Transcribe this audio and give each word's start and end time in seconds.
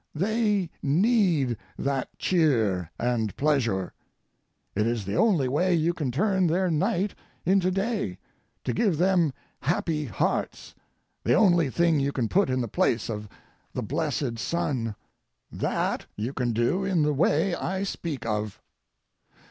They 0.15 0.71
need 0.81 1.57
that 1.77 2.17
cheer 2.17 2.89
and 2.97 3.35
pleasure. 3.37 3.93
It 4.73 4.87
is 4.87 5.05
the 5.05 5.15
only 5.15 5.47
way 5.47 5.75
you 5.75 5.93
can 5.93 6.11
turn 6.11 6.47
their 6.47 6.71
night 6.71 7.13
into 7.45 7.69
day, 7.69 8.17
to 8.63 8.73
give 8.73 8.97
them 8.97 9.31
happy 9.59 10.05
hearts, 10.05 10.73
the 11.23 11.35
only 11.35 11.69
thing 11.69 11.99
you 11.99 12.11
can 12.11 12.29
put 12.29 12.49
in 12.49 12.61
the 12.61 12.67
place 12.67 13.09
of 13.11 13.29
the 13.75 13.83
blessed 13.83 14.39
sun. 14.39 14.95
That 15.51 16.07
you 16.15 16.33
can 16.33 16.51
do 16.51 16.83
in 16.83 17.03
the 17.03 17.13
way 17.13 17.53
I 17.53 17.83
speak 17.83 18.25
of. 18.25 18.59